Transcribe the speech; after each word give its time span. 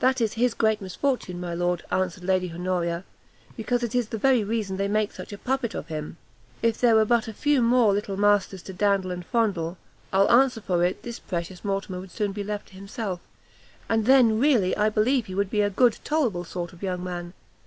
"That 0.00 0.22
is 0.22 0.32
his 0.32 0.54
great 0.54 0.80
misfortune, 0.80 1.38
my 1.40 1.52
lord," 1.52 1.84
answered 1.92 2.24
Lady 2.24 2.50
Honoria, 2.50 3.04
"because 3.54 3.82
it 3.82 3.94
is 3.94 4.08
the 4.08 4.16
very 4.16 4.42
reason 4.42 4.78
they 4.78 4.88
make 4.88 5.12
such 5.12 5.30
a 5.30 5.36
puppet 5.36 5.74
of 5.74 5.88
him. 5.88 6.16
If 6.62 6.80
there 6.80 6.94
were 6.94 7.04
but 7.04 7.28
a 7.28 7.34
few 7.34 7.60
more 7.60 7.92
little 7.92 8.16
masters 8.16 8.62
to 8.62 8.72
dandle 8.72 9.10
and 9.10 9.26
fondle, 9.26 9.76
I'll 10.10 10.30
answer 10.30 10.62
for 10.62 10.82
it 10.86 11.02
this 11.02 11.18
precious 11.18 11.66
Mortimer 11.66 12.00
would 12.00 12.10
soon 12.12 12.32
be 12.32 12.42
left 12.42 12.68
to 12.68 12.76
himself; 12.76 13.20
and 13.90 14.06
then, 14.06 14.40
really, 14.40 14.74
I 14.74 14.88
believe 14.88 15.26
he 15.26 15.34
would 15.34 15.50
be 15.50 15.60
a 15.60 15.68
good 15.68 15.98
tolerable 16.02 16.44
sort 16.44 16.72
of 16.72 16.82
young 16.82 17.04
man. 17.04 17.34